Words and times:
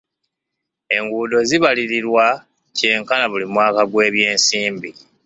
Enguudo 0.97 1.37
zibalirirwa 1.49 2.25
kyenkana 2.77 3.25
buli 3.31 3.45
mwaka 3.53 3.81
gw'ebyensimbi. 3.91 4.89